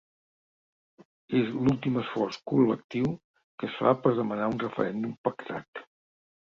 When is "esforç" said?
2.05-2.41